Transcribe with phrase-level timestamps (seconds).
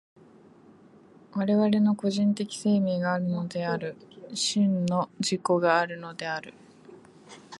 [1.33, 3.95] 我々の個人的生命があるのである、
[4.33, 6.55] 真の自己があるのである。